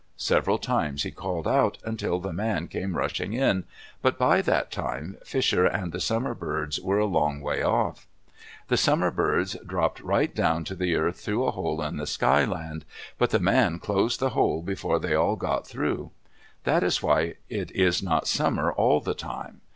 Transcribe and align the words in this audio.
Several 0.17 0.57
times 0.57 1.03
he 1.03 1.11
called 1.11 1.47
out 1.47 1.77
until 1.83 2.17
the 2.19 2.33
man 2.33 2.67
came 2.67 2.97
rushing 2.97 3.33
in, 3.33 3.65
but 4.01 4.17
by 4.17 4.41
that 4.41 4.71
time 4.71 5.15
Fisher 5.23 5.67
and 5.67 5.91
the 5.91 5.99
Summer 5.99 6.33
Birds 6.33 6.79
were 6.81 6.97
a 6.97 7.05
long 7.05 7.39
way 7.39 7.61
off. 7.61 8.07
The 8.67 8.77
Summer 8.77 9.11
Birds 9.11 9.55
dropped 9.63 9.99
right 9.99 10.33
down 10.33 10.63
to 10.63 10.73
the 10.75 10.95
earth 10.95 11.19
through 11.21 11.45
a 11.45 11.51
hole 11.51 11.83
in 11.83 11.97
the 11.97 12.07
Sky 12.07 12.45
Land, 12.45 12.83
but 13.19 13.29
the 13.29 13.39
man 13.39 13.77
closed 13.77 14.19
the 14.19 14.29
hole 14.29 14.63
before 14.63 14.97
they 14.97 15.13
all 15.13 15.35
got 15.35 15.67
through. 15.67 16.09
That 16.63 16.81
is 16.81 17.03
why 17.03 17.35
it 17.47 17.69
is 17.69 18.01
not 18.01 18.27
summer 18.27 18.71
all 18.71 19.01
the 19.01 19.13
time. 19.13 19.61